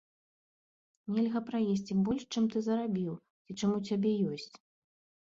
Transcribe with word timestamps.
Нельга 1.17 1.41
праесці 1.49 1.97
больш, 2.07 2.23
чым 2.37 2.47
ты 2.55 2.63
зарабіў 2.69 3.13
ці 3.45 3.51
чым 3.61 3.77
у 3.81 3.83
цябе 3.91 4.15
ёсць. 4.31 4.55